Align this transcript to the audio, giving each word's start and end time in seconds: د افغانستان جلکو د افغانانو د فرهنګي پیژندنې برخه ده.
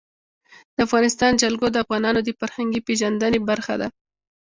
د 0.75 0.77
افغانستان 0.87 1.31
جلکو 1.41 1.67
د 1.71 1.75
افغانانو 1.83 2.19
د 2.23 2.29
فرهنګي 2.39 2.79
پیژندنې 2.87 3.39
برخه 3.49 3.73
ده. 3.81 3.87